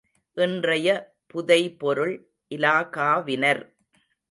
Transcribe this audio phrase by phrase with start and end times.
[0.37, 0.87] இன்றைய
[1.27, 2.15] புதைபொருள்
[2.51, 3.63] இலாகாவினர்.